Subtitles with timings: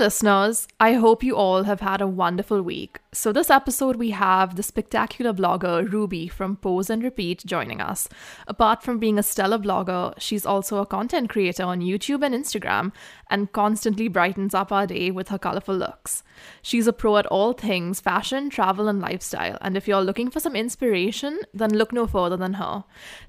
[0.00, 3.00] listeners, I hope you all have had a wonderful week.
[3.12, 8.08] So, this episode, we have the spectacular blogger Ruby from Pose and Repeat joining us.
[8.48, 12.92] Apart from being a stellar blogger, she's also a content creator on YouTube and Instagram
[13.28, 16.22] and constantly brightens up our day with her colorful looks.
[16.62, 19.58] She's a pro at all things fashion, travel, and lifestyle.
[19.60, 22.84] And if you're looking for some inspiration, then look no further than her.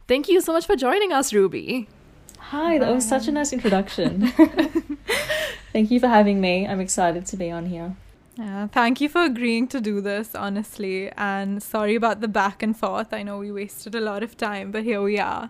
[0.07, 1.89] Thank you so much for joining us, Ruby.
[2.49, 4.27] Hi, that was such a nice introduction.
[5.73, 6.67] Thank you for having me.
[6.67, 7.95] I'm excited to be on here.
[8.37, 11.11] Yeah, thank you for agreeing to do this, honestly.
[11.17, 13.13] And sorry about the back and forth.
[13.13, 15.49] I know we wasted a lot of time, but here we are.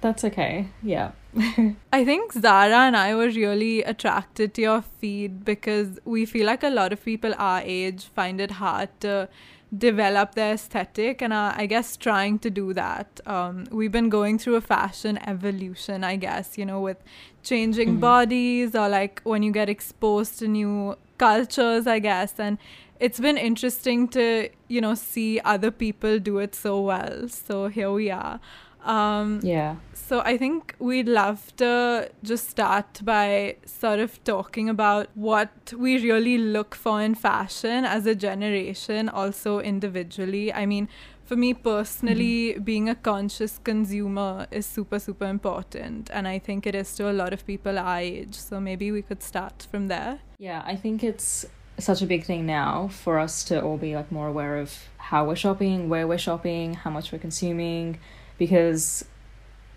[0.00, 0.68] That's okay.
[0.82, 1.12] Yeah.
[1.92, 6.62] I think Zara and I were really attracted to your feed because we feel like
[6.62, 9.28] a lot of people our age find it hard to
[9.78, 14.38] develop their aesthetic and uh, i guess trying to do that um, we've been going
[14.38, 16.98] through a fashion evolution i guess you know with
[17.42, 18.00] changing mm-hmm.
[18.00, 22.34] bodies or like when you get exposed to new cultures i guess.
[22.38, 22.58] And
[23.00, 27.28] it's been interesting to you know see other people do it so well.
[27.28, 28.40] So here we are
[28.84, 29.76] um, yeah.
[29.94, 35.98] So I think we'd love to just start by sort of talking about what we
[35.98, 40.52] really look for in fashion as a generation, also individually.
[40.52, 40.88] I mean,
[41.24, 42.62] for me personally, mm-hmm.
[42.62, 46.10] being a conscious consumer is super, super important.
[46.12, 48.34] And I think it is to a lot of people our age.
[48.34, 50.18] So maybe we could start from there.
[50.38, 51.46] Yeah, I think it's
[51.78, 55.24] such a big thing now for us to all be like more aware of how
[55.24, 57.98] we're shopping, where we're shopping, how much we're consuming
[58.38, 59.04] because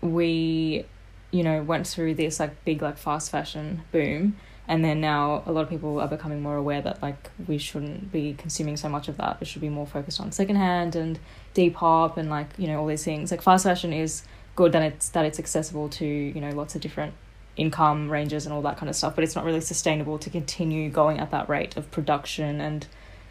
[0.00, 0.84] we
[1.30, 4.36] you know went through this like big like fast fashion boom
[4.68, 8.12] and then now a lot of people are becoming more aware that like we shouldn't
[8.12, 9.40] be consuming so much of that.
[9.40, 11.18] We should be more focused on secondhand and
[11.54, 13.30] depop and like you know all these things.
[13.30, 14.24] Like fast fashion is
[14.56, 17.14] good that it's that it's accessible to you know lots of different
[17.56, 20.88] income ranges and all that kind of stuff but it's not really sustainable to continue
[20.88, 22.86] going at that rate of production and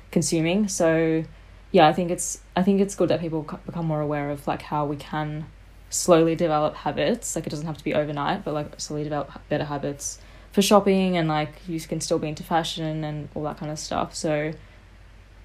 [0.10, 0.68] consuming.
[0.68, 1.24] So
[1.72, 4.62] yeah, I think it's I think it's good that people become more aware of like
[4.62, 5.46] how we can
[5.90, 7.36] slowly develop habits.
[7.36, 10.20] Like it doesn't have to be overnight, but like slowly develop better habits
[10.52, 13.80] for shopping and like you can still be into fashion and all that kind of
[13.80, 14.16] stuff.
[14.16, 14.54] So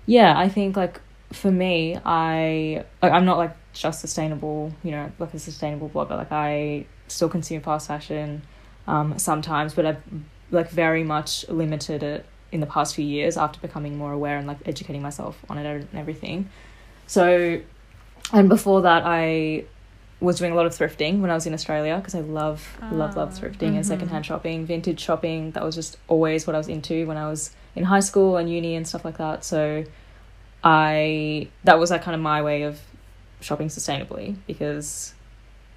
[0.06, 1.00] yeah, I think like
[1.32, 6.10] for me, I like I'm not like just sustainable, you know, like a sustainable blogger.
[6.10, 8.42] Like I still consume fast fashion
[8.86, 10.02] um sometimes, but I've
[10.50, 14.46] like very much limited it in the past few years after becoming more aware and
[14.46, 16.48] like educating myself on it and everything.
[17.06, 17.60] So,
[18.32, 19.64] and before that, I
[20.20, 23.16] was doing a lot of thrifting when I was in Australia because I love, love,
[23.16, 23.76] love ah, thrifting mm-hmm.
[23.76, 25.50] and secondhand shopping, vintage shopping.
[25.52, 28.48] That was just always what I was into when I was in high school and
[28.48, 29.44] uni and stuff like that.
[29.44, 29.84] So,
[30.62, 32.80] I that was like kind of my way of
[33.40, 35.14] shopping sustainably because,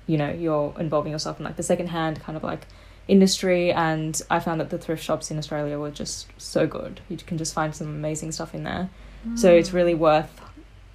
[0.06, 2.68] you know, you're involving yourself in like the secondhand kind of like
[3.08, 7.02] industry and I found that the thrift shops in Australia were just so good.
[7.10, 8.90] You can just find some amazing stuff in there.
[9.28, 9.38] Mm.
[9.38, 10.42] So it's really worth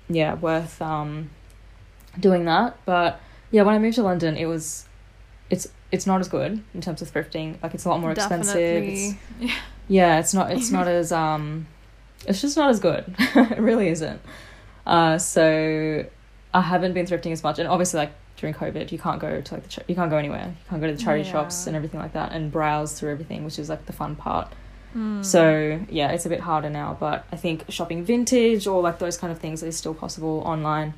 [0.08, 1.30] yeah, worth um
[2.18, 2.76] doing that.
[2.84, 4.86] But yeah, when I moved to London it was
[5.50, 7.62] it's it's not as good in terms of thrifting.
[7.62, 8.76] Like it's a lot more Definitely.
[8.78, 9.18] expensive.
[9.40, 9.54] It's,
[9.88, 11.66] yeah, it's not it's not as um
[12.26, 13.04] it's just not as good.
[13.18, 14.20] it really isn't.
[14.84, 16.04] Uh so
[16.52, 19.54] I haven't been thrifting as much and obviously like during COVID, you can't go to
[19.54, 20.46] like the you can't go anywhere.
[20.46, 21.32] You can't go to the charity yeah.
[21.32, 24.52] shops and everything like that and browse through everything, which is like the fun part.
[24.96, 25.24] Mm.
[25.24, 29.16] So yeah, it's a bit harder now, but I think shopping vintage or like those
[29.16, 30.94] kind of things is still possible online.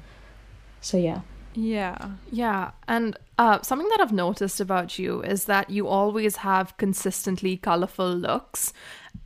[0.81, 1.21] So yeah.
[1.55, 6.75] Yeah, yeah, and uh, something that I've noticed about you is that you always have
[6.79, 8.73] consistently colorful looks,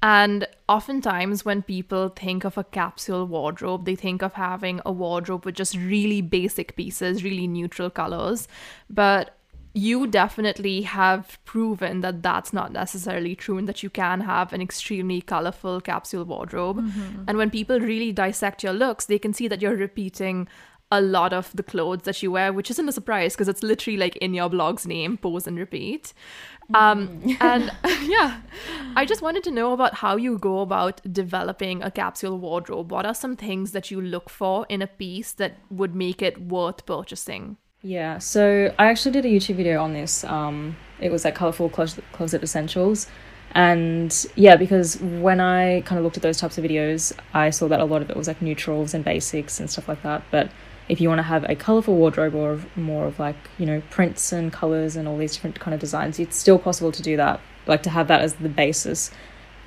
[0.02, 5.44] and oftentimes, when people think of a capsule wardrobe, they think of having a wardrobe
[5.44, 8.48] with just really basic pieces, really neutral colors.
[8.90, 9.36] But
[9.76, 14.62] you definitely have proven that that's not necessarily true and that you can have an
[14.62, 16.78] extremely colorful capsule wardrobe.
[16.78, 17.24] Mm-hmm.
[17.28, 20.48] And when people really dissect your looks, they can see that you're repeating
[20.92, 23.96] a lot of the clothes that you wear, which isn't a surprise because it's literally
[23.96, 26.12] like in your blog's name, pose and repeat.
[26.74, 27.36] Um, mm.
[27.40, 27.72] and
[28.08, 28.40] yeah,
[28.94, 32.90] I just wanted to know about how you go about developing a capsule wardrobe.
[32.90, 36.40] What are some things that you look for in a piece that would make it
[36.40, 37.56] worth purchasing?
[37.82, 40.24] Yeah, so I actually did a YouTube video on this.
[40.24, 43.06] Um, it was like colorful closet, closet essentials.
[43.52, 47.68] And yeah, because when I kind of looked at those types of videos, I saw
[47.68, 50.24] that a lot of it was like neutrals and basics and stuff like that.
[50.30, 50.50] But
[50.88, 54.32] if you want to have a colorful wardrobe or more of like you know prints
[54.32, 57.40] and colors and all these different kind of designs it's still possible to do that
[57.66, 59.10] like to have that as the basis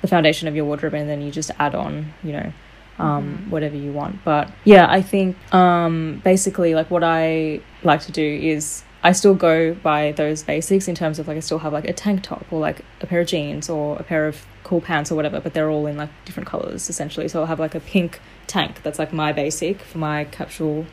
[0.00, 2.52] the foundation of your wardrobe and then you just add on you know
[2.98, 3.50] um, mm-hmm.
[3.50, 8.38] whatever you want but yeah i think um, basically like what i like to do
[8.42, 11.88] is i still go by those basics in terms of like i still have like
[11.88, 15.10] a tank top or like a pair of jeans or a pair of cool pants
[15.10, 17.26] or whatever, but they're all in like different colors essentially.
[17.26, 20.86] So I'll have like a pink tank that's like my basic for my capsule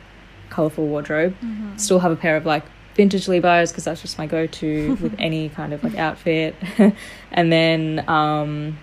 [0.50, 1.34] colorful wardrobe.
[1.42, 1.76] Mm-hmm.
[1.76, 2.64] Still have a pair of like
[2.94, 6.54] vintage Levi's because that's just my go-to with any kind of like outfit.
[7.32, 8.78] and then um,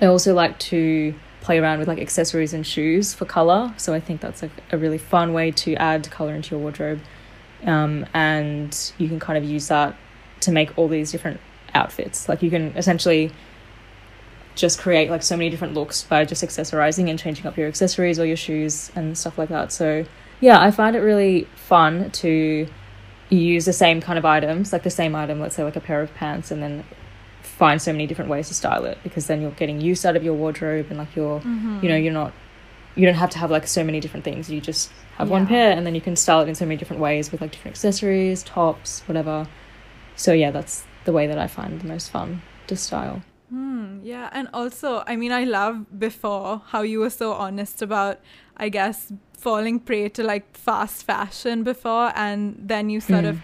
[0.00, 3.72] I also like to play around with like accessories and shoes for color.
[3.76, 7.00] So I think that's like a really fun way to add color into your wardrobe.
[7.64, 9.96] Um, and you can kind of use that
[10.40, 11.40] to make all these different
[11.74, 12.28] outfits.
[12.28, 13.32] Like you can essentially
[14.54, 18.18] just create like so many different looks by just accessorizing and changing up your accessories
[18.18, 19.70] or your shoes and stuff like that.
[19.70, 20.06] So
[20.40, 22.66] yeah, I find it really fun to
[23.28, 26.00] use the same kind of items, like the same item, let's say like a pair
[26.00, 26.84] of pants, and then
[27.42, 30.22] find so many different ways to style it because then you're getting use out of
[30.22, 31.80] your wardrobe and like you're, Mm-hmm.
[31.82, 32.32] you know, you're not,
[32.94, 34.50] you don't have to have like so many different things.
[34.50, 37.00] You just have one pair and then you can style it in so many different
[37.00, 39.46] ways with like different accessories, tops, whatever.
[40.16, 43.22] So yeah, that's the way that I find the most fun to style.
[43.48, 48.18] Hmm, yeah, and also, I mean, I love before how you were so honest about,
[48.56, 53.30] I guess, falling prey to like fast fashion before, and then you sort Mm.
[53.30, 53.40] of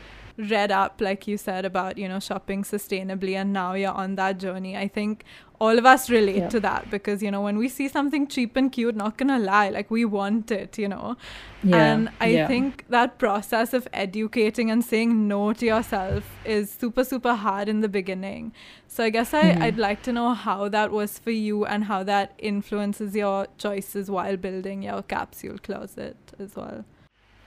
[0.50, 4.38] read up, like you said, about, you know, shopping sustainably, and now you're on that
[4.38, 4.76] journey.
[4.76, 5.24] I think
[5.64, 6.48] all of us relate Yeah.
[6.54, 9.68] to that because, you know, when we see something cheap and cute, not gonna lie,
[9.76, 11.16] like we want it, you know.
[11.62, 11.76] Yeah.
[11.84, 12.48] And I yeah.
[12.52, 17.80] think that process of educating and saying no to yourself is super, super hard in
[17.80, 18.52] the beginning.
[18.88, 19.62] So I guess I, Mhm.
[19.62, 24.10] I'd like to know how that was for you and how that influences your choices
[24.10, 26.84] while building your capsule closet as well.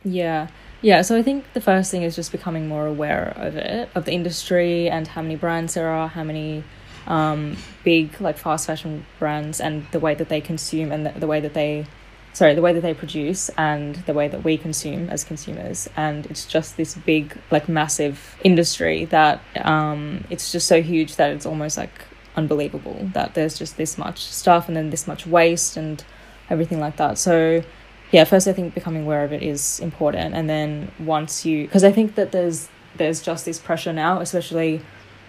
[0.06, 0.47] Yeah.
[0.81, 1.01] Yeah.
[1.01, 4.13] So I think the first thing is just becoming more aware of it, of the
[4.13, 6.63] industry and how many brands there are, how many
[7.07, 11.28] um, big like fast fashion brands and the way that they consume and the, the
[11.28, 11.86] way that they
[12.34, 15.90] sorry the way that they produce and the way that we consume as consumers.
[15.96, 21.31] And it's just this big like massive industry that um, it's just so huge that
[21.31, 22.02] it's almost like
[22.36, 26.04] unbelievable that there's just this much stuff and then this much waste and
[26.50, 27.18] everything like that.
[27.18, 27.63] So
[28.12, 30.36] yeah first i think becoming aware of it is important.
[30.36, 34.81] And then once you because i think that there's there's just this pressure now especially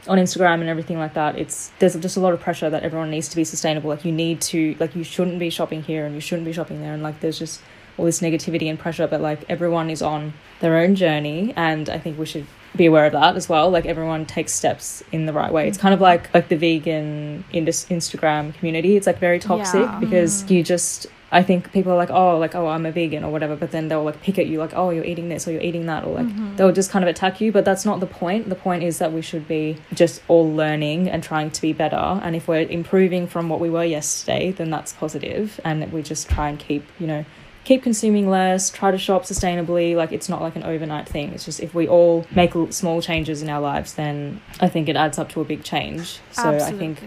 [0.08, 3.10] on instagram and everything like that it's there's just a lot of pressure that everyone
[3.10, 3.90] needs to be sustainable.
[3.90, 6.80] Like you need to like you shouldn't be shopping here and you shouldn't be shopping
[6.80, 6.94] there.
[6.94, 7.60] And like there's just
[7.98, 11.52] all this negativity and pressure but like everyone is on their own journey.
[11.56, 13.70] And i think we should be aware of that as well.
[13.70, 15.66] Like everyone takes steps in the right way.
[15.68, 18.96] It's kind of like like the vegan instagram community.
[18.96, 19.98] It's like very toxic Yeah.
[19.98, 23.32] because you just I think people are like, oh, like, oh, I'm a vegan or
[23.32, 25.60] whatever, but then they'll like pick at you, like, oh, you're eating this or you're
[25.60, 26.56] eating that, or like, Mhm.
[26.56, 27.50] they'll just kind of attack you.
[27.50, 28.48] But that's not the point.
[28.48, 31.96] The point is that we should be just all learning and trying to be better.
[32.22, 35.60] And if we're improving from what we were yesterday, then that's positive.
[35.64, 37.24] And we just try and keep, you know,
[37.64, 39.96] keep consuming less, try to shop sustainably.
[39.96, 41.32] Like, it's not like an overnight thing.
[41.32, 44.94] It's just if we all make small changes in our lives, then I think it
[44.94, 46.20] adds up to a big change.
[46.30, 47.02] So I think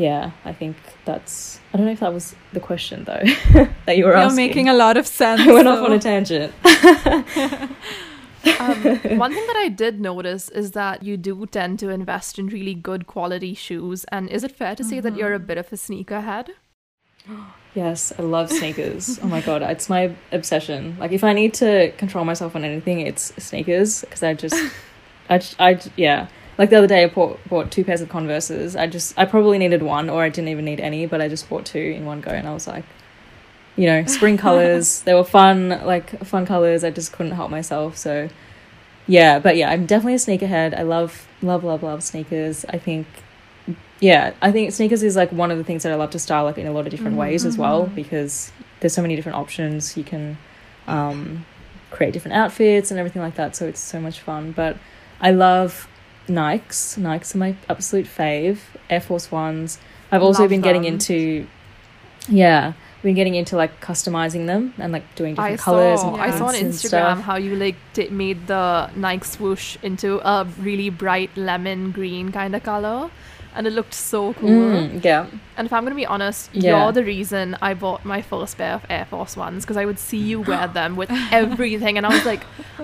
[0.00, 1.60] yeah, I think that's.
[1.72, 3.22] I don't know if that was the question though
[3.86, 4.38] that you were asking.
[4.38, 5.40] You're making a lot of sense.
[5.48, 6.52] I went off on a tangent.
[8.58, 12.46] um, one thing that I did notice is that you do tend to invest in
[12.46, 14.04] really good quality shoes.
[14.04, 16.48] And is it fair to say that you're a bit of a sneakerhead?
[17.74, 19.18] yes, I love sneakers.
[19.22, 20.96] oh my god, it's my obsession.
[20.98, 24.56] Like if I need to control myself on anything, it's sneakers because I just,
[25.28, 26.28] I, just- I, j- yeah.
[26.60, 28.76] Like the other day, I bought, bought two pairs of Converses.
[28.76, 31.48] I just, I probably needed one, or I didn't even need any, but I just
[31.48, 32.84] bought two in one go, and I was like,
[33.76, 35.00] you know, spring colors.
[35.00, 36.84] they were fun, like fun colors.
[36.84, 37.96] I just couldn't help myself.
[37.96, 38.28] So,
[39.06, 40.78] yeah, but yeah, I'm definitely a sneakerhead.
[40.78, 42.66] I love, love, love, love sneakers.
[42.68, 43.06] I think,
[44.00, 46.44] yeah, I think sneakers is like one of the things that I love to style
[46.44, 47.94] like in a lot of different ways as well Mhm.
[47.94, 49.96] because there's so many different options.
[49.96, 50.36] You can
[50.86, 51.46] um,
[51.90, 53.56] create different outfits and everything like that.
[53.56, 54.52] So it's so much fun.
[54.52, 54.76] But
[55.22, 55.88] I love
[56.30, 56.98] Nikes.
[56.98, 58.58] Nikes are my absolute fave.
[58.88, 59.78] Air Force Ones.
[60.12, 60.94] I've also Love been getting them.
[60.94, 61.46] into,
[62.28, 62.72] yeah,
[63.02, 66.36] been getting into like customizing them and like doing different I colors saw, and I
[66.36, 71.34] saw on Instagram how you like t- made the Nike swoosh into a really bright
[71.36, 73.10] lemon green kind of color,
[73.54, 74.48] and it looked so cool.
[74.48, 75.26] Mm, yeah.
[75.56, 76.84] And if I'm gonna be honest, Yeah.
[76.84, 79.98] you're the reason I bought my first pair of Air Force Ones because I would
[79.98, 82.42] see you wear them with everything, and I was like,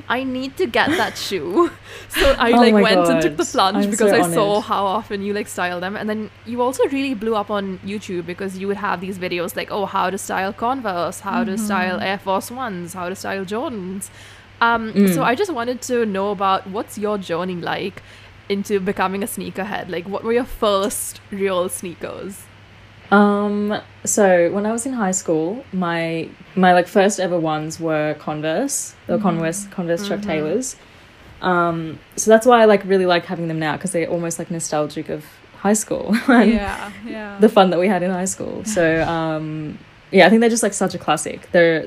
[0.08, 1.70] I need to get that shoe.
[2.08, 4.84] So I Oh like went and took the plunge I'm because so I saw how
[4.86, 8.56] often you like style them, and then you also really blew up on YouTube because
[8.58, 12.18] you would have these videos like, oh, how to style Converse, how to style Air
[12.18, 14.08] Force Ones, how to style Jordans.
[14.60, 15.14] Um, Mm.
[15.14, 18.02] So I just wanted to know about what's your journey like
[18.48, 19.88] into becoming a sneakerhead.
[19.88, 22.42] Like, what were your first real sneakers?
[23.10, 23.80] Um.
[24.04, 28.94] So when I was in high school, my my like first ever ones were Converse.
[29.06, 30.24] They were Converse Converse Chuck Mhm.
[30.26, 30.76] Taylors.
[31.40, 32.00] Um.
[32.16, 35.08] So that's why I like really like having them now because they're almost like nostalgic
[35.08, 35.24] of
[35.58, 37.38] high school and yeah, yeah.
[37.38, 38.62] the fun that we had in high school.
[38.76, 39.78] So um,
[40.10, 41.48] yeah, I think they're just like such a classic.
[41.52, 41.86] They're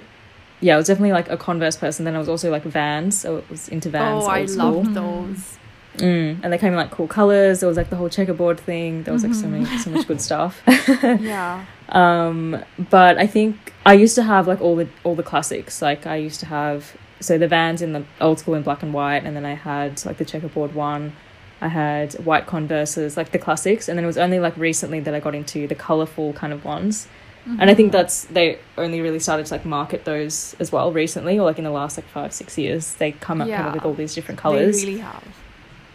[0.61, 2.05] yeah, I was definitely like a Converse person.
[2.05, 4.23] Then I was also like Vans, so it was into Vans.
[4.23, 5.57] oh, I loved those.
[5.98, 6.39] Mm.
[6.43, 7.60] And they came in like cool colors.
[7.60, 9.03] There was like the whole checkerboard thing.
[9.03, 10.62] There was like so many, so much good stuff.
[10.67, 11.65] Yeah.
[11.89, 15.81] um, but I think I used to have like all the all the classics.
[15.81, 18.93] Like I used to have so the Vans in the old school in black and
[18.93, 21.13] white, and then I had like the checkerboard one.
[21.62, 25.13] I had white Converses, like the classics, and then it was only like recently that
[25.13, 27.08] I got into the colorful kind of ones.
[27.46, 31.39] And I think that's they only really started to like market those as well recently,
[31.39, 32.93] or like in the last like five six years.
[32.96, 34.81] They come up kind of with all these different colors.
[34.81, 35.24] They really have.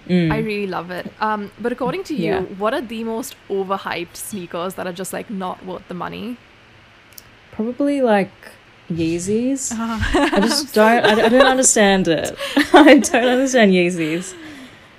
[0.08, 0.32] Mm.
[0.32, 1.10] I really love it.
[1.20, 2.40] Um, but according to you, Yeah.
[2.58, 6.36] what are the most overhyped sneakers that are just like not worth the money?
[7.52, 8.30] Probably like
[8.90, 9.72] Yeezys.
[9.72, 10.28] Uh-huh.
[10.32, 11.04] I just don't.
[11.04, 12.36] I, I don't understand it.
[12.74, 14.34] I don't understand Yeezys.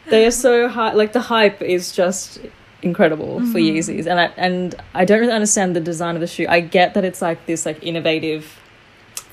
[0.09, 0.93] They are so high.
[0.93, 2.39] Like the hype is just
[2.81, 3.77] incredible for Mhm.
[3.77, 6.45] Yeezys, and I and I don't really understand the design of the shoe.
[6.47, 8.59] I get that it's like this like innovative,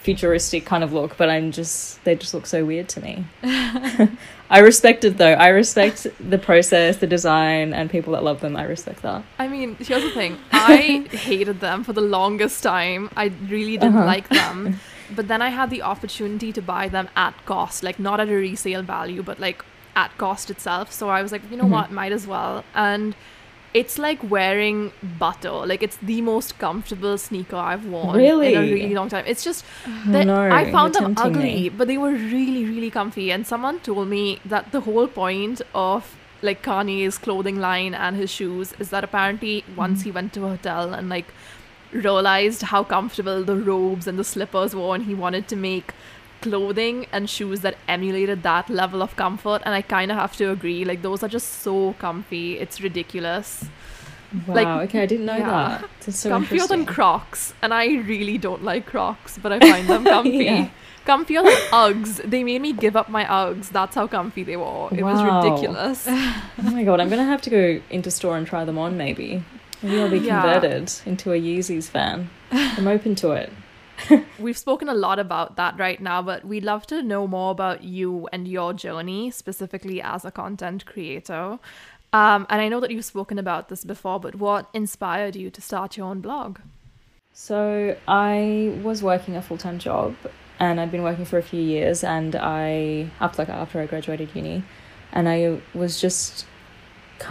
[0.02, 3.24] futuristic kind of look, but I'm just they just look so weird to me.
[4.50, 5.32] I respect it though.
[5.32, 8.56] I respect the process, the design, and people that love them.
[8.56, 9.22] I respect that.
[9.38, 10.36] I mean, here's the thing.
[10.52, 13.08] I hated them for the longest time.
[13.16, 14.06] I really didn't Uh-huh.
[14.06, 14.80] like them.
[15.14, 18.34] But then I had the opportunity to buy them at cost, like not at a
[18.34, 19.62] resale value, but like
[19.94, 20.90] at cost itself.
[20.90, 21.76] So I was like, you know Mhm.
[21.76, 22.64] what, might as well.
[22.74, 23.14] And
[23.74, 25.50] it's like wearing butter.
[25.50, 28.54] Like it's the most comfortable sneaker I've worn really?
[28.54, 29.24] in a really long time.
[29.26, 31.68] It's just Oh, that no, I found them ugly, me.
[31.70, 33.30] but they were really, really comfy.
[33.32, 38.30] And someone told me that the whole point of like Kanye's clothing line and his
[38.30, 40.04] shoes is that apparently once Mm-hmm.
[40.08, 41.26] he went to a hotel and like
[41.92, 45.92] realized how comfortable the robes and the slippers were, and he wanted to make
[46.42, 49.62] clothing and shoes that emulated that level of comfort.
[49.64, 52.58] And I kind of have to agree, like those are just so comfy.
[52.58, 53.64] It's ridiculous.
[54.46, 54.54] Wow.
[54.54, 55.78] like, okay, I didn't know yeah.
[55.80, 55.90] that.
[56.00, 56.86] That's so comfier than.
[56.86, 60.44] Crocs, and I really don't like Crocs, but I find them comfy.
[60.44, 60.68] Yeah.
[61.06, 62.30] Comfier than Uggs.
[62.30, 63.68] They made me give up my Uggs.
[63.68, 64.88] That's how comfy they were.
[64.90, 66.08] It was ridiculous.
[66.64, 68.96] Oh my god, I'm gonna have to go into store and try them on.
[68.96, 69.42] Maybe,
[69.82, 70.40] maybe I'll be Yeah.
[70.40, 72.30] converted into a Yeezys fan.
[72.52, 73.52] I'm open to it.
[74.38, 77.84] We've spoken a lot about that right now, but we'd love to know more about
[77.84, 81.58] you and your journey, specifically as a content creator.
[82.12, 85.60] Um, and I know that you've spoken about this before, but what inspired you to
[85.60, 86.58] start your own blog?
[87.32, 90.14] So I was working a full time job,
[90.58, 92.04] and I'd been working for a few years.
[92.04, 94.62] And I after like after I graduated uni,
[95.12, 96.44] and I was just,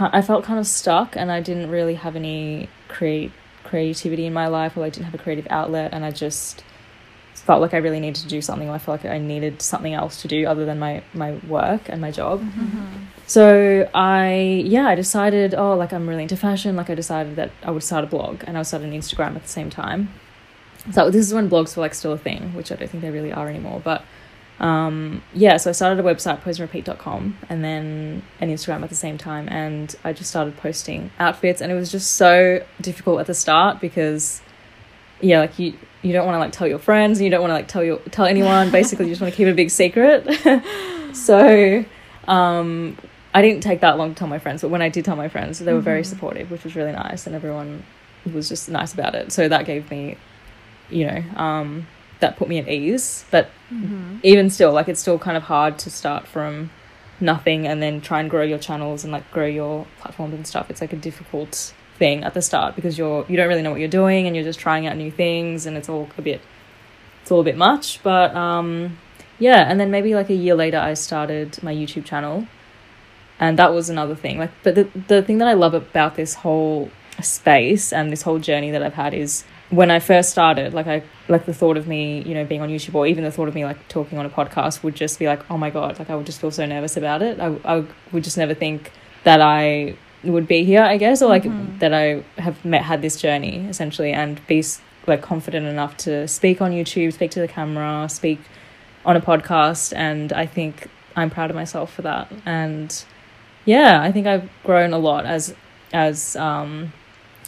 [0.00, 3.30] I felt kind of stuck, and I didn't really have any create
[3.72, 6.62] creativity in my life, or I didn't have a creative outlet, and I just
[7.46, 8.68] felt like I really needed to do something.
[8.68, 11.88] Or I felt like I needed something else to do other than my my work
[11.88, 12.40] and my job.
[12.42, 12.86] Mm-hmm.
[13.26, 16.76] So I yeah, I decided, oh, like I'm really into fashion.
[16.76, 19.34] Like I decided that I would start a blog and I would start an Instagram
[19.36, 20.10] at the same time.
[20.90, 23.14] So this is when blogs were like still a thing, which I don't think they
[23.18, 23.80] really are anymore.
[23.82, 24.04] But
[24.62, 29.18] um, yeah, so I started a website, poseandrepeat.com, and then an Instagram at the same
[29.18, 29.48] time.
[29.48, 33.80] And I just started posting outfits, and it was just so difficult at the start
[33.80, 34.40] because
[35.20, 37.50] yeah, like you you don't want to like tell your friends, and you don't want
[37.50, 38.70] to like tell your tell anyone.
[38.80, 40.26] Basically, you just want to keep it a big secret.
[41.16, 41.84] so
[42.28, 42.96] um,
[43.34, 45.28] I didn't take that long to tell my friends, but when I did tell my
[45.28, 46.06] friends, they were very Mhm.
[46.06, 47.82] supportive, which was really nice, and everyone
[48.32, 49.32] was just nice about it.
[49.32, 50.16] So that gave me,
[50.90, 51.86] you know, um,
[52.22, 53.24] that put me at ease.
[53.30, 54.16] But Mm-hmm.
[54.22, 56.70] even still, like it's still kind of hard to start from
[57.20, 60.68] nothing and then try and grow your channels and like grow your platforms and stuff.
[60.68, 63.80] It's like a difficult thing at the start because you're you don't really know what
[63.80, 66.40] you're doing and you're just trying out new things and it's all a bit
[67.22, 68.02] it's all a bit much.
[68.02, 68.98] But um
[69.38, 72.46] yeah, and then maybe like a year later I started my YouTube channel
[73.40, 74.38] and that was another thing.
[74.38, 76.90] Like but the the thing that I love about this whole
[77.22, 81.02] space and this whole journey that I've had is when I first started, like I
[81.28, 83.54] like the thought of me, you know, being on YouTube or even the thought of
[83.54, 86.14] me like talking on a podcast would just be like, oh my god, like I
[86.14, 87.40] would just feel so nervous about it.
[87.40, 88.92] I I would just never think
[89.24, 91.78] that I would be here, I guess, or like Mhm.
[91.80, 94.62] that I have met had this journey essentially and be
[95.06, 98.40] like confident enough to speak on YouTube, speak to the camera, speak
[99.06, 100.86] on a podcast, and I think
[101.16, 102.30] I'm proud of myself for that.
[102.46, 102.88] And
[103.64, 105.54] yeah, I think I've grown a lot as
[105.94, 106.92] as um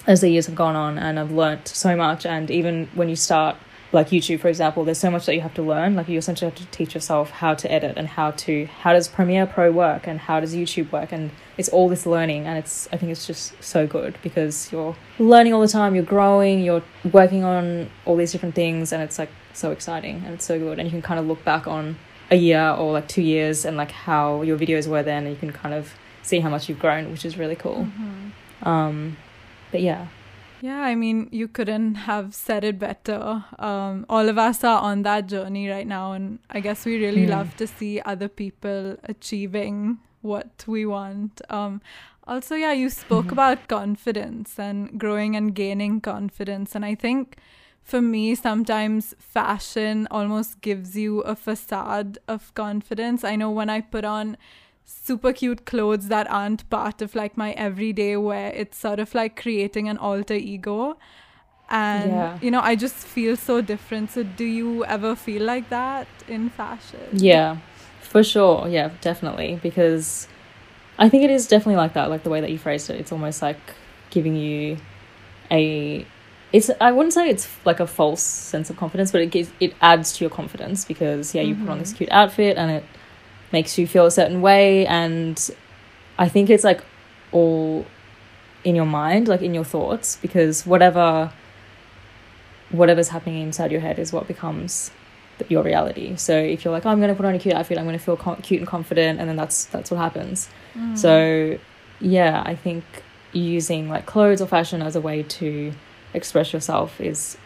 [0.06, 3.16] as the years have gone on and I've learnt so much and even when you
[3.16, 3.56] start
[3.92, 5.94] like YouTube for example there's so much that you have to learn.
[5.94, 9.08] Like you essentially have to teach yourself how to edit and how to how does
[9.08, 11.12] Premiere Pro work and how does YouTube work?
[11.12, 14.96] And it's all this learning and it's I think it's just so good because you're
[15.18, 16.82] learning all the time you're growing you're
[17.12, 20.78] working on all these different things and it's like so exciting and it's so good.
[20.78, 21.96] And you can kind of look back on
[22.30, 25.38] a year or like two years and like how your videos were then and you
[25.38, 27.86] can kind of see how much you've grown which is really cool.
[28.62, 29.16] Um,
[29.74, 30.06] but yeah.
[30.62, 33.44] Yeah, I mean, you couldn't have said it better.
[33.58, 37.26] Um, all of us are on that journey right now, and I guess we really
[37.26, 37.30] Mm.
[37.36, 41.42] love to see other people achieving what we want.
[41.50, 41.80] Um,
[42.26, 43.32] also, yeah, you spoke Mhm.
[43.38, 47.36] about confidence and growing and gaining confidence, and I think
[47.82, 53.24] for me, sometimes fashion almost gives you a facade of confidence.
[53.32, 54.36] I know when I put on
[54.84, 59.40] super cute clothes that aren't part of like my everyday wear, it's sort of like
[59.40, 60.96] creating an alter ego.
[61.70, 62.38] And Yeah.
[62.42, 64.10] you know, I just feel so different.
[64.10, 67.00] So, do you ever feel like that in fashion?
[67.12, 67.56] Yeah,
[68.02, 68.68] for sure.
[68.68, 69.58] Yeah, definitely.
[69.62, 70.28] Because
[70.98, 73.00] I think it is definitely like that, like the way that you phrased it.
[73.00, 73.60] It's almost like
[74.10, 74.76] giving you
[75.50, 76.06] a.
[76.52, 76.70] It's.
[76.80, 80.12] I wouldn't say it's like a false sense of confidence, but it gives it adds
[80.18, 81.98] to your confidence because yeah, you put on this mm-hmm.
[81.98, 82.84] cute outfit and it
[83.58, 85.36] makes you feel a certain way, and
[86.24, 86.82] I think it's like
[87.32, 87.86] all
[88.68, 91.32] in your mind, like in your thoughts, because whatever
[92.70, 94.90] whatever's happening inside your head is what becomes
[95.48, 96.16] your reality.
[96.16, 97.98] So if you're like, oh, I'm going to put on a cute outfit, I'm going
[97.98, 100.48] to feel cute and confident, and then that's that's what happens.
[100.74, 100.98] Mm.
[101.04, 101.14] So
[102.00, 102.84] yeah, I think
[103.32, 105.72] using like clothes or fashion as a way to
[106.12, 107.36] express yourself is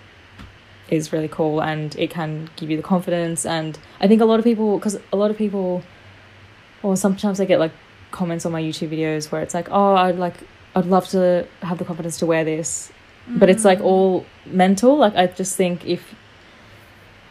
[0.89, 3.45] is really cool, and it can give you the confidence.
[3.45, 5.83] And I think a lot of people, because a lot of people,
[6.83, 7.73] or sometimes I get like
[8.11, 10.35] comments on my YouTube videos where it's like, oh, I'd like.
[10.77, 12.93] I'd love to have the confidence to wear this,
[13.27, 13.85] but it's like Mm.
[13.85, 16.15] all mental like i just think if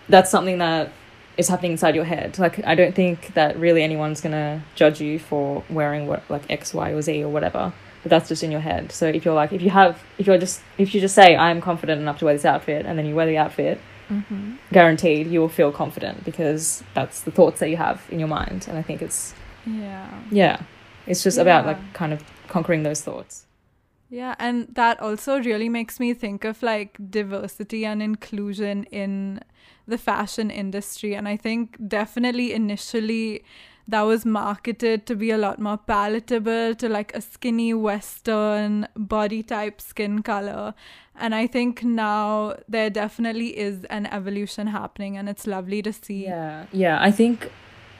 [0.09, 0.91] that's something that
[1.37, 5.19] is happening inside your head like i don't think that really anyone's gonna judge you
[5.19, 7.73] for wearing what like x y or z or whatever
[8.03, 10.37] but that's just in your head so if you're like if you have if you're
[10.37, 13.15] just if you just say i'm confident enough to wear this outfit and then you
[13.15, 14.53] wear the outfit Mm-hmm.
[14.71, 18.65] guaranteed you will feel confident because that's the thoughts that you have in your mind
[18.69, 19.33] and i think it's
[19.67, 20.21] yeah.
[20.31, 20.61] yeah
[21.05, 23.47] it's just about like kind of conquering those thoughts
[24.09, 29.41] Yeah, and that also really makes me think of like diversity and inclusion in
[29.85, 31.13] the fashion industry.
[31.13, 33.43] And I think definitely initially
[33.87, 39.43] that was marketed to be a lot more palatable to like a skinny Western body
[39.43, 40.73] type skin color.
[41.15, 46.25] And I think now there definitely is an evolution happening, and it's lovely to see.
[46.25, 46.97] Yeah, yeah.
[47.01, 47.49] I think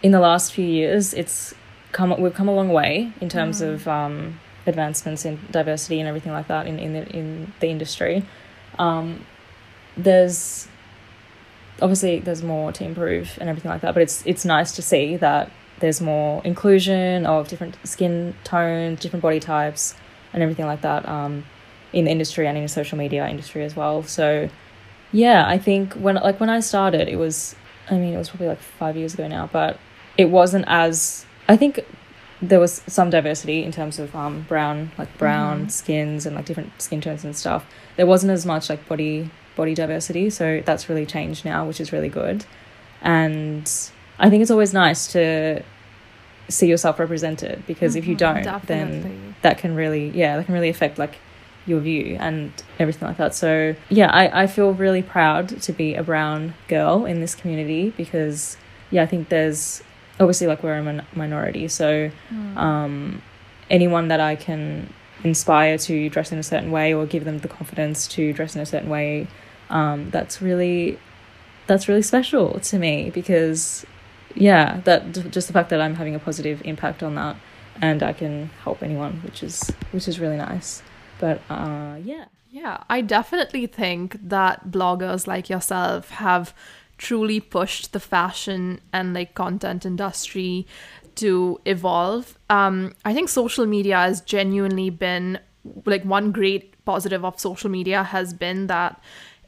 [0.04, 1.54] in the last few years, it's
[1.92, 3.74] come we've come a long way in terms Mm.
[3.74, 8.24] of um, advancements in diversity and everything like that in in the, in the industry.
[8.78, 9.26] Um,
[9.96, 10.68] there's
[11.82, 15.16] obviously there's more to improve and everything like that, but it's it's nice to see
[15.18, 19.96] that there's more inclusion of different skin tones, different body types,
[20.34, 21.46] and everything like that um,
[21.94, 24.04] in the industry and in the social media industry as well.
[24.04, 24.50] So
[25.12, 27.56] yeah, I think when like when I started, it was
[27.90, 29.80] I mean it was probably like five years ago now, but
[30.18, 31.80] it wasn't as I think
[32.42, 35.72] there was some diversity in terms of um brown like brown Mhm.
[35.72, 37.66] skins and like different skin tones and stuff.
[37.96, 41.92] There wasn't as much like body body diversity, so that's really changed now, which is
[41.92, 42.46] really good.
[43.02, 43.70] And
[44.20, 45.64] I think it's always nice to
[46.50, 49.10] see yourself represented because if you Mhm, don't, Definitely.
[49.10, 51.16] then that can really yeah that can really affect like
[51.66, 55.96] your view and everything like that so yeah I, I feel really proud to be
[55.96, 58.56] a brown girl in this community because
[58.90, 59.84] yeah i think there's
[60.20, 62.58] obviously like we're a min- minority so Mm.
[62.58, 63.22] um
[63.70, 64.92] anyone that i can
[65.24, 68.62] inspire to dress in a certain way or give them the confidence to dress in
[68.62, 69.28] a certain way
[69.70, 70.98] um that's really
[71.68, 73.86] that's really special to me because
[74.36, 77.36] yeah that just the fact that i'm having a positive impact on that
[77.82, 80.82] and i can help anyone which is which is really nice
[81.20, 86.54] but uh yeah Yeah, I definitely think that bloggers like yourself have
[86.98, 90.66] truly pushed the fashion and like content industry
[91.16, 92.38] to evolve.
[92.50, 95.40] Um, I think social media has genuinely been
[95.86, 99.02] like one great positive of social media has been that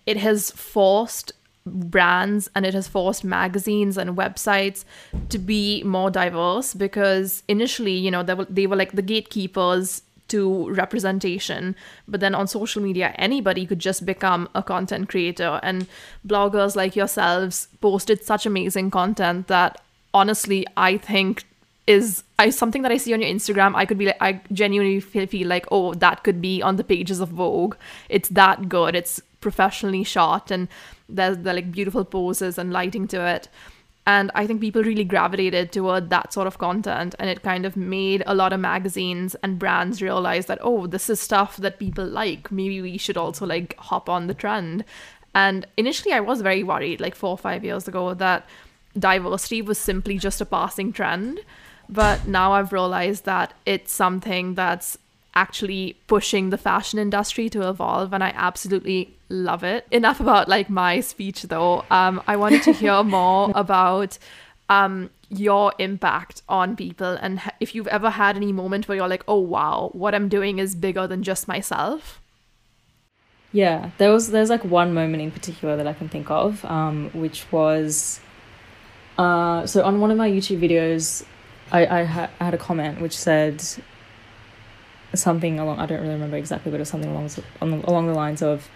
[0.06, 1.32] it has forced
[1.66, 4.84] brands and it has forced magazines and websites
[5.30, 10.02] to be more diverse because initially you know they were, they were like the gatekeepers
[10.30, 11.76] to representation
[12.08, 15.88] but then on social media anybody could just become a content creator and
[16.28, 19.82] bloggers like yourselves posted such amazing content that
[20.14, 21.44] honestly i think
[21.90, 25.00] is I something that I see on your Instagram, I could be like, I genuinely
[25.00, 27.76] feel, feel like, oh, that could be on the pages of Vogue.
[28.10, 28.96] It's that good.
[28.96, 30.68] It's professionally shot, and
[31.10, 33.50] there's the like beautiful poses and lighting to it.
[34.06, 37.78] And I think people really gravitated toward that sort of content, and it kind of
[37.78, 42.06] made a lot of magazines and brands realize that, oh, this is stuff that people
[42.06, 42.52] like.
[42.52, 44.84] Maybe we should also like hop on the trend.
[45.36, 48.48] And initially, I was very worried, like four or five years ago, that
[48.98, 51.42] diversity was simply just a passing trend
[51.90, 54.98] but now I've realized that it's something that's
[55.44, 59.00] actually pushing the fashion industry to evolve, and I absolutely
[59.30, 59.88] love it.
[59.92, 61.86] Enough about like my speech though.
[61.90, 64.18] Um, I wanted to hear more about
[64.68, 69.24] um your impact on people and if you've ever had any moment where you're like,
[69.28, 72.20] oh wow, what I'm doing is bigger than just myself.
[73.52, 77.10] Yeah, there was there's like one moment in particular that I can think of, um,
[77.14, 78.20] which was,
[79.18, 81.26] uh, so on one of my YouTube videos,
[81.72, 83.64] I I, ha- I had a comment which said
[85.14, 87.30] something along I don't really remember exactly, but it was something along
[87.62, 88.70] on the, along the lines of,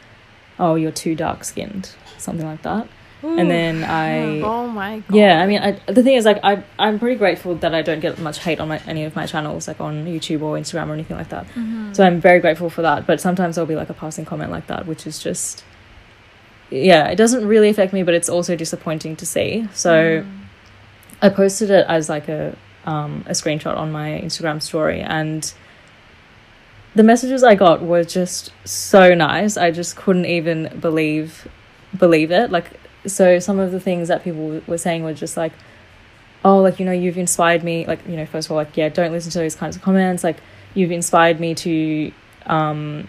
[0.60, 2.88] "Oh, you're too dark skinned," something like that.
[3.24, 5.15] And then I Oh my god.
[5.15, 8.02] yeah, I mean, I, the thing is, like, I I'm pretty grateful that I don't
[8.02, 10.93] get much hate on my, any of my channels, like on YouTube or Instagram or
[10.93, 11.46] anything like that.
[11.93, 13.08] So I'm very grateful for that.
[13.08, 15.63] But sometimes there'll be like a passing comment like that, which is just,
[16.69, 19.67] yeah, it doesn't really affect me, but it's also disappointing to see.
[19.74, 20.26] So
[21.22, 25.54] I posted it as like a um a screenshot on my Instagram story, and
[26.95, 29.58] the messages I got were just so nice.
[29.58, 31.47] I just couldn't even believe
[31.97, 32.51] believe it.
[32.51, 35.53] Like so some of the things that people were saying were just like
[36.45, 38.89] oh like you know you've inspired me like you know first of all like yeah
[38.89, 40.38] don't listen to those kinds of comments like
[40.73, 42.12] you've inspired me to
[42.45, 43.08] um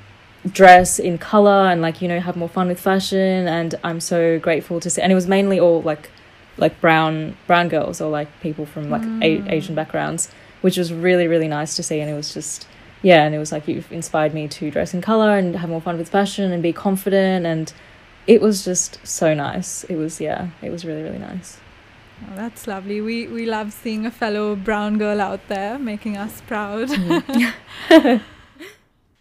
[0.50, 4.38] dress in color and like you know have more fun with fashion and i'm so
[4.38, 6.10] grateful to see and it was mainly all like
[6.58, 10.28] like brown brown girls or like people from like a- asian backgrounds
[10.60, 12.68] which was really really nice to see and it was just
[13.04, 15.80] yeah and it was like you've inspired me to dress in color and have more
[15.80, 17.72] fun with fashion and be confident and
[18.26, 21.58] it was just so nice it was yeah it was really really nice
[22.30, 23.00] Oh, that's lovely.
[23.00, 26.88] We we love seeing a fellow brown girl out there making us proud.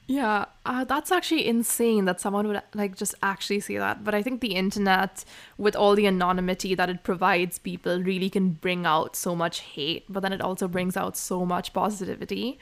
[0.05, 4.03] Yeah, uh, that's actually insane that someone would like just actually say that.
[4.03, 5.23] But I think the internet,
[5.57, 10.03] with all the anonymity that it provides people, really can bring out so much hate.
[10.09, 12.59] But then it also brings out so much positivity.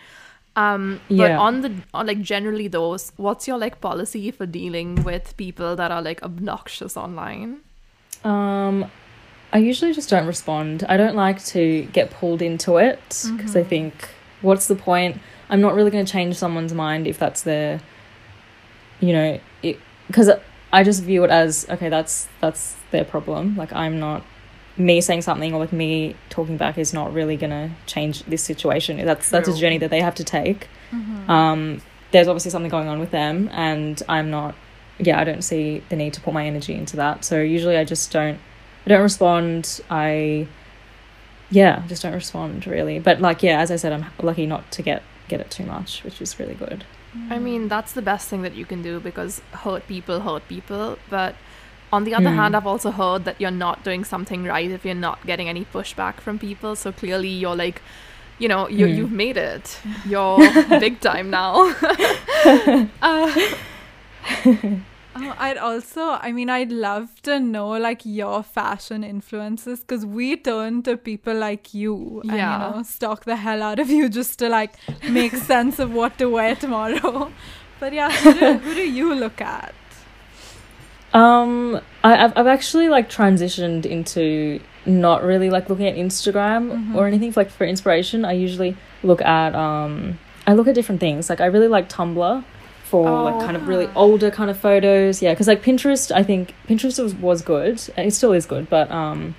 [0.55, 1.39] Um, but Yeah.
[1.39, 5.91] on the on like generally those, what's your like policy for dealing with people that
[5.91, 7.59] are like obnoxious online?
[8.23, 8.85] Um,
[9.53, 10.85] I usually just don't respond.
[10.87, 14.09] I don't like to get pulled into it because I think,
[14.41, 15.17] what's the point?
[15.49, 17.81] I'm not really going to change someone's mind if that's their,
[18.99, 20.29] you know, it because
[20.71, 21.89] I just view it as okay.
[21.89, 23.57] That's that's their problem.
[23.57, 24.23] Like I'm not
[24.77, 28.43] me saying something or like me talking back is not really going to change this
[28.43, 29.03] situation.
[29.05, 30.67] That's that's a journey that they have to take.
[31.27, 31.81] Um,
[32.11, 34.55] there's obviously something going on with them, and I'm not.
[34.99, 37.25] Yeah, I don't see the need to put my energy into that.
[37.25, 38.39] So usually I just don't.
[38.85, 39.81] I don't respond.
[39.89, 40.47] I.
[41.49, 42.99] Yeah, just don't respond really.
[42.99, 46.03] But like, yeah, as I said, I'm lucky not to get get it too much,
[46.03, 46.85] which is really good.
[47.29, 50.97] I mean, that's the best thing that you can do because hurt people hurt people.
[51.09, 51.35] But
[51.91, 52.35] on the other Hmm.
[52.37, 55.65] hand, I've also heard that you're not doing something right if you're not getting any
[55.65, 56.75] pushback from people.
[56.75, 57.81] So clearly, you're like,
[58.39, 58.93] you know, you Hmm.
[58.97, 59.79] you've made it.
[60.05, 60.39] You're
[60.79, 61.75] big time now.
[63.01, 63.31] uh,
[65.13, 70.37] Oh, I'd also, I mean, I'd love to know like your fashion influences because we
[70.37, 74.39] turn to people like you and, you know, stalk the hell out of you just
[74.39, 74.75] to like
[75.07, 77.35] make sense of what to wear tomorrow.
[77.77, 79.80] But yeah, who do, who do you look at?
[81.13, 86.95] Um, I, I've I've actually like transitioned into not really like looking at Instagram Mhm.
[86.95, 88.25] or anything for, like for inspiration.
[88.25, 91.29] I usually look at um, I look at different things.
[91.29, 92.43] Like I really like Tumblr
[92.85, 93.91] for like kind of really Oh.
[94.03, 95.21] older kind of photos.
[95.21, 97.81] Yeah, because like Pinterest, I think Pinterest was, was good.
[97.97, 99.35] It still is good, but um,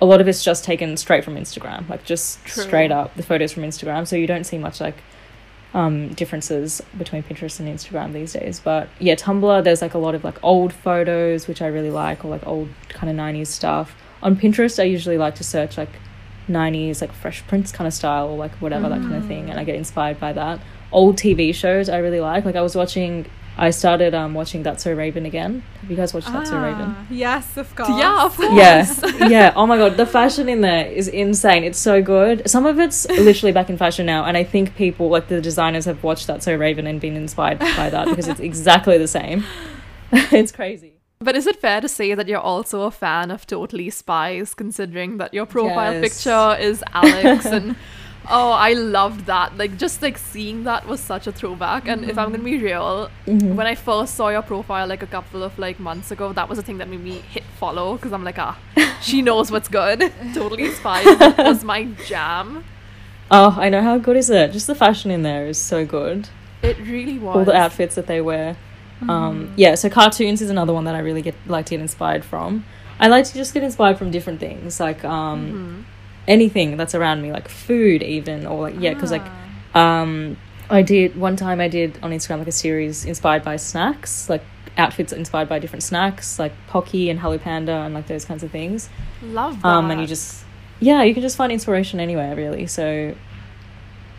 [0.00, 2.62] a lot of it's just taken straight from Instagram, like just True.
[2.64, 4.06] straight up the photos from Instagram.
[4.06, 4.96] So you don't see much like
[5.74, 8.60] um differences between Pinterest and Instagram these days.
[8.60, 12.24] But yeah, Tumblr there's like a lot of like old photos which I really like
[12.24, 13.94] or like old kind of 90s stuff.
[14.22, 15.90] On Pinterest I usually like to search like
[16.48, 19.58] 90s like Fresh Prince kind of style or like whatever that kind of thing and
[19.58, 20.60] I get inspired by that.
[20.92, 22.44] Old TV shows I really like.
[22.44, 25.62] Like I was watching I started um watching That's So Raven again.
[25.80, 26.94] Have you guys watched That's So Raven?
[26.96, 27.88] Ah, Yes, of course.
[27.96, 28.52] yeah, of course.
[28.52, 29.52] Yeah, yeah.
[29.54, 31.62] Oh my god, the fashion in there is insane.
[31.62, 32.48] It's so good.
[32.50, 35.84] Some of it's literally back in fashion now, and I think people like the designers
[35.84, 39.44] have watched that so Raven and been inspired by that because it's exactly the same.
[40.12, 40.90] it's crazy.
[41.20, 45.16] But is it fair to say that you're also a fan of Totally Spies, considering
[45.18, 46.02] that your profile Yes.
[46.24, 47.76] picture is Alex and
[48.30, 49.56] oh, I loved that.
[49.58, 51.86] Like just like seeing that was such a throwback.
[51.88, 53.54] And if I'm gonna be real, Mhm.
[53.54, 56.58] when I first saw your profile like a couple of like months ago, that was
[56.58, 58.58] the thing that made me hit follow because I'm like, ah,
[59.02, 60.12] she knows what's good.
[60.34, 61.06] totally Spies
[61.38, 62.64] was my jam.
[63.30, 64.52] Oh, I know how good is it.
[64.52, 66.28] Just the fashion in there is so good.
[66.62, 67.36] It really was.
[67.36, 68.56] All the outfits that they wear.
[69.08, 69.74] Um, yeah.
[69.74, 72.64] So cartoons is another one that I really get like to get inspired from.
[73.00, 75.93] I like to just get inspired from different things, like um, Mhm.
[76.26, 79.26] Anything that's around me, like food, even or like yeah, because like
[79.74, 80.36] um
[80.70, 81.60] I did one time.
[81.60, 84.42] I did on Instagram like a series inspired by snacks, like
[84.76, 88.50] outfits inspired by different snacks, like Pocky and Hello Panda and like those kinds of
[88.50, 88.88] things.
[89.22, 89.68] Love that.
[89.68, 90.44] Um, and you just
[90.80, 92.66] yeah, you can just find inspiration anywhere really.
[92.66, 93.14] So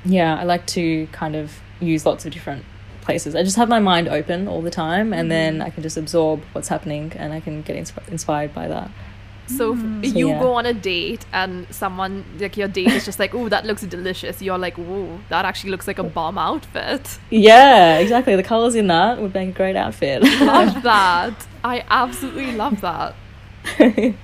[0.05, 2.63] yeah, I like to kind of use lots of different
[3.01, 3.35] places.
[3.35, 6.43] I just have my mind open all the time, and then I can just absorb
[6.53, 8.91] what's happening, and I can get insp- inspired by that.
[9.47, 10.05] So if Mm.
[10.11, 10.39] So, you yeah.
[10.39, 13.83] go on a date and someone like your date is just like, "Oh, that looks
[13.83, 18.35] delicious." You're like, "Whoa, that actually looks like a bomb outfit." Yeah, exactly.
[18.35, 20.23] The colors in that would make a great outfit.
[20.41, 21.47] Love that.
[21.63, 23.15] I absolutely love that.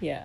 [0.00, 0.24] yeah.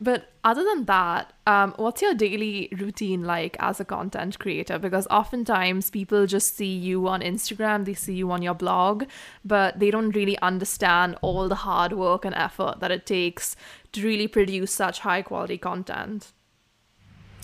[0.00, 4.78] But other than that, um, what's your daily routine like as a content creator?
[4.78, 9.04] Because oftentimes people just see you on Instagram, they see you on your blog,
[9.44, 13.56] but they don't really understand all the hard work and effort that it takes
[13.92, 16.32] to really produce such high quality content.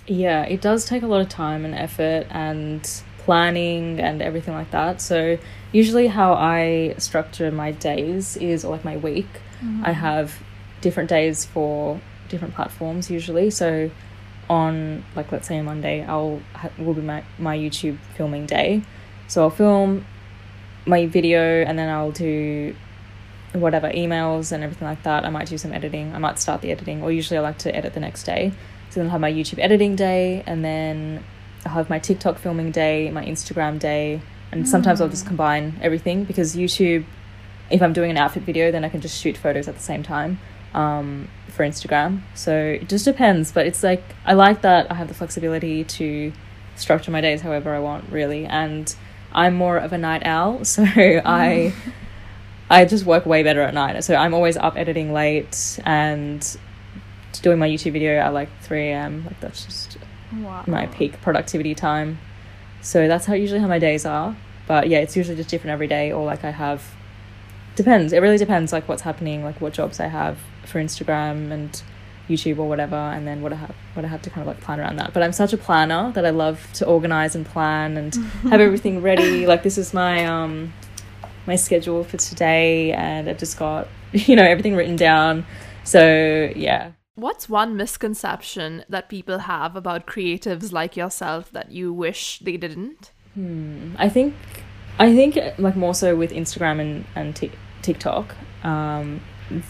[0.07, 2.89] Yeah, it does take a lot of time and effort and
[3.19, 5.03] planning and everything like that.
[5.03, 5.37] So,
[5.73, 9.27] usually, how I structure my days is or like my week,
[9.83, 10.41] I have
[10.81, 13.51] different days for different platforms usually.
[13.51, 13.91] So,
[14.49, 16.41] on like let's say Monday, I'll
[16.79, 18.83] will be my, my YouTube filming day.
[19.29, 20.07] So, I'll film
[20.87, 22.75] my video and then I'll do
[23.53, 25.25] whatever emails and everything like that.
[25.25, 26.15] I might do some editing.
[26.15, 28.53] I might start the editing, or usually I like to edit the next day.
[28.91, 31.25] So then I'll have my YouTube editing day, and then
[31.65, 34.21] I'll have my TikTok filming day, my Instagram day,
[34.53, 35.29] and sometimes I'll just mm.
[35.29, 37.05] combine everything because YouTube,
[37.71, 40.03] if I'm doing an outfit video, then I can just shoot photos at the same
[40.03, 40.39] time
[40.75, 42.23] um, for Instagram.
[42.35, 46.33] So it just depends, but it's like I like that I have the flexibility to
[46.77, 48.45] structure my days however I want, really.
[48.45, 48.95] And
[49.33, 51.73] I'm more of a night owl, so I.
[52.69, 54.03] I just work way better at night.
[54.03, 56.45] So I'm always up editing late and
[57.43, 59.25] doing my YouTube video at like 3 a.m.
[59.25, 59.99] Like that's just
[60.43, 60.65] Wow.
[60.67, 62.19] my peak productivity time.
[62.83, 64.37] So that's how usually how my days are.
[64.67, 66.83] But yeah, it's usually just different every day or like I have
[67.77, 68.13] depends.
[68.13, 71.83] It really depends like what's happening, like what jobs I have for Instagram and
[72.29, 74.63] YouTube or whatever and then what I have what I have to kind of like
[74.63, 75.13] plan around that.
[75.13, 78.15] But I'm such a planner that I love to organize and plan and
[78.51, 79.47] have everything ready.
[79.47, 80.73] Like this is my um
[81.47, 85.47] my schedule for today and I've just got you know everything written down.
[85.85, 86.93] So yeah.
[87.15, 93.13] What's one misconception that people have about creatives like yourself that you wish they didn't?
[93.35, 93.95] Hmm.
[93.99, 94.35] I think
[94.99, 97.53] I think like more so with Instagram and and Tik
[97.87, 99.21] TikTok, um,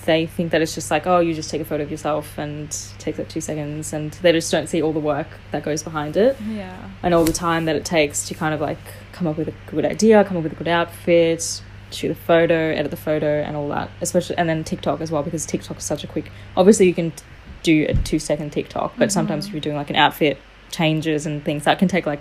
[0.06, 2.68] they think that it's just like oh you just take a photo of yourself and
[2.70, 5.82] it takes like two seconds and they just don't see all the work that goes
[5.82, 6.74] behind it Yeah.
[7.02, 8.78] and all the time that it takes to kind of like
[9.12, 12.54] come up with a good idea, come up with a good outfit, shoot a photo,
[12.70, 13.90] edit the photo, and all that.
[14.00, 16.30] Especially and then TikTok as well because TikTok is such a quick.
[16.56, 17.22] Obviously, you can t-
[17.62, 20.38] do a two second TikTok, but sometimes if you're doing like an outfit
[20.70, 22.20] changes and things, that can take like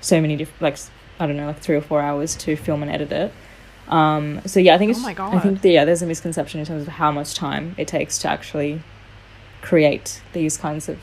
[0.00, 0.78] so many different like
[1.20, 3.32] I don't know like three or four hours to film and edit it.
[3.88, 5.18] Um, so yeah, I think Oh it's.
[5.18, 7.88] my I think that, yeah, there's a misconception in terms of how much time it
[7.88, 8.82] takes to actually
[9.62, 10.98] create these kinds of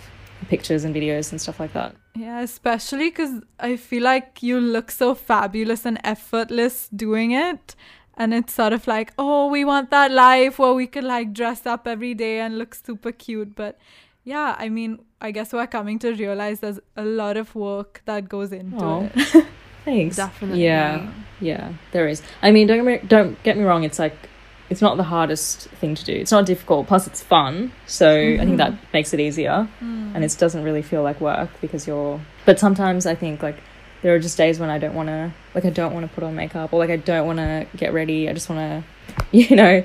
[0.50, 1.96] pictures and videos and stuff like that.
[2.16, 7.76] Yeah, especially because I feel like you look so fabulous and effortless doing it.
[8.18, 11.66] And it's sort of like, oh, we want that life where we could like dress
[11.66, 13.56] up every day and look super cute.
[13.56, 13.78] But
[14.24, 18.30] yeah, I mean, I guess we're coming to realize there's a lot of work that
[18.30, 19.46] goes into it.
[19.86, 20.16] Thanks.
[20.16, 20.64] Definitely.
[20.64, 22.22] Yeah, yeah, there is.
[22.42, 23.84] I mean, don't get me, don't get me wrong.
[23.84, 24.16] It's like
[24.70, 26.14] it's not the hardest thing to do.
[26.14, 26.88] It's not difficult.
[26.88, 27.72] Plus, it's fun.
[27.86, 28.86] So I think that mm-hmm.
[28.94, 30.38] makes it easier, and it mm.
[30.38, 32.20] doesn't really feel like work because you're.
[32.46, 33.58] But sometimes I think like
[34.02, 36.24] there are just days when I don't want to like I don't want to put
[36.24, 38.30] on makeup or like I don't want to get ready.
[38.30, 39.84] I just want to, you know.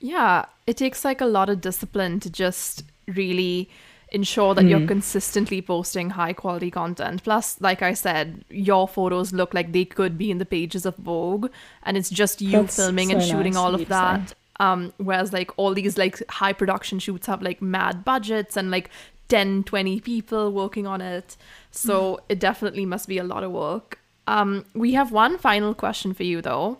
[0.00, 3.68] Yeah, it takes like a lot of discipline to just really
[4.10, 4.88] ensure that you're Mm.
[4.88, 7.22] consistently posting high quality content.
[7.22, 10.96] Plus, like I said, your photos look like they could be in the pages of
[10.96, 11.48] Vogue,
[11.82, 13.94] and it's just you That's filming so and shooting nice all of you of to
[13.94, 14.00] say.
[14.00, 14.34] that.
[14.60, 18.90] Um, whereas like all these like high production shoots have like mad budgets and like
[19.28, 21.36] 10, 20 people working on it.
[21.70, 24.00] So it definitely must be a lot of work.
[24.26, 26.78] Um, we have one final question for you though.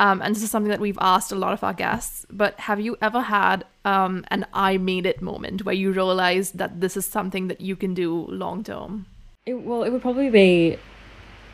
[0.00, 2.24] Um, and this is something that we've asked a lot of our guests.
[2.30, 6.80] But have you ever had um, an I made it moment where you realized that
[6.80, 9.06] this is something that you can do long term?
[9.46, 10.78] It, well, it would probably be.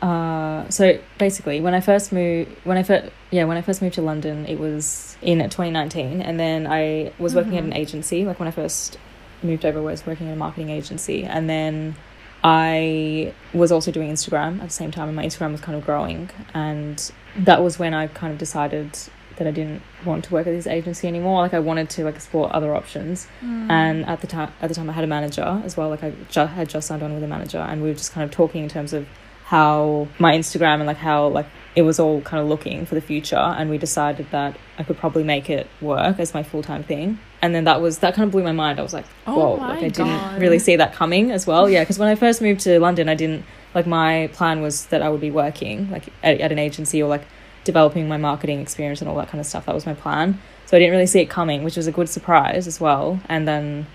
[0.01, 3.95] Uh, so basically, when I first moved, when I first, yeah, when I first moved
[3.95, 8.25] to London, it was in 2019, and then I was working at an agency.
[8.25, 8.99] Like when I first
[9.41, 11.95] moved over, I was working at a marketing agency, and then
[12.43, 15.85] I was also doing Instagram at the same time, and my Instagram was kind of
[15.85, 18.97] growing, and that was when I kind of decided
[19.37, 21.41] that I didn't want to work at this agency anymore.
[21.41, 23.27] Like I wanted to like explore other options.
[23.41, 23.69] Mm.
[23.69, 25.89] And at the time, at the time, I had a manager as well.
[25.89, 28.23] Like I ju- had just signed on with a manager, and we were just kind
[28.23, 29.07] of talking in terms of
[29.45, 33.01] how my Instagram and like how like it was all kind of looking for the
[33.01, 37.19] future and we decided that I could probably make it work as my full-time thing.
[37.43, 38.79] And then that was that kind of blew my mind.
[38.79, 40.41] I was like Oh whoa my like I didn't God.
[40.41, 41.69] really see that coming as well.
[41.69, 45.03] Yeah because when I first moved to London I didn't like my plan was that
[45.03, 47.25] I would be working like at, at an agency or like
[47.65, 49.67] developing my marketing experience and all that kind of stuff.
[49.67, 50.41] That was my plan.
[50.65, 53.19] So I didn't really see it coming which was a good surprise as well.
[53.29, 53.85] And then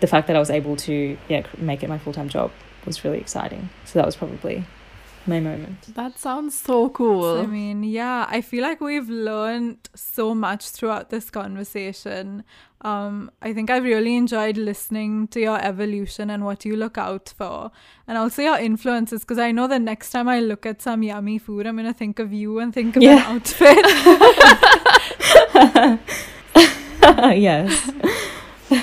[0.00, 2.50] the fact that I was able to yeah make it my full-time job
[2.84, 3.70] was really exciting.
[3.86, 4.66] So that was probably
[5.28, 7.38] my moment That sounds so cool.
[7.40, 12.44] I mean, yeah, I feel like we've learned so much throughout this conversation.
[12.82, 17.32] Um, I think I've really enjoyed listening to your evolution and what you look out
[17.36, 17.70] for,
[18.06, 19.20] and also your influences.
[19.22, 22.18] Because I know the next time I look at some yummy food, I'm gonna think
[22.18, 23.28] of you and think of Yeah.
[23.30, 23.78] an outfit.
[27.38, 27.90] yes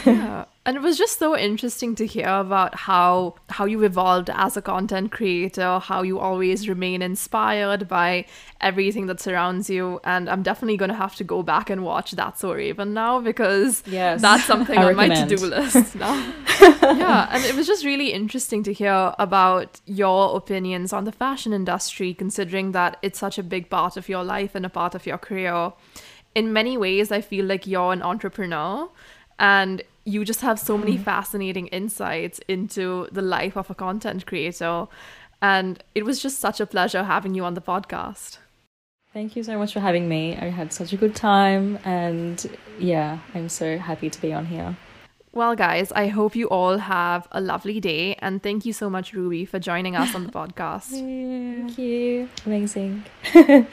[0.05, 0.45] yeah.
[0.67, 4.63] And it was just so interesting to hear about how how you evolved as a
[4.63, 8.25] content creator, how you always remain inspired by
[8.61, 9.99] everything that surrounds you.
[10.03, 13.83] And I'm definitely gonna have to go back and watch That's So Raven now because
[13.85, 16.15] yes that's something I on my to-do list now.
[16.59, 21.53] yeah, and it was just really interesting to hear about your opinions on the fashion
[21.53, 25.05] industry, considering that it's such a big part of your life and a part of
[25.05, 25.73] your career.
[26.33, 28.89] In many ways, I feel like you're an entrepreneur
[29.37, 31.03] and you just have so many mm.
[31.03, 34.87] fascinating insights into the life of a content creator.
[35.41, 38.37] And it was just such a pleasure having you on the podcast.
[39.13, 40.35] Thank you so much for having me.
[40.35, 42.45] I had such a good time, and
[42.77, 44.75] yeah, I'm so happy to be on here.
[45.31, 48.15] Well, guys, I hope you all have a lovely day.
[48.19, 50.91] And thank you so much, Ruby, for joining us on the podcast.
[50.91, 52.29] Thank you.
[52.45, 53.03] Amazing.